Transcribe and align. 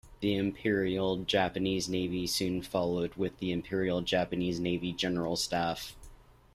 The 0.19 0.35
Imperial 0.35 1.17
Japanese 1.25 1.87
Navy 1.87 2.25
soon 2.25 2.63
followed 2.63 3.13
with 3.13 3.37
the 3.37 3.51
Imperial 3.51 4.01
Japanese 4.01 4.59
Navy 4.59 4.91
General 4.93 5.35
Staff. 5.35 5.95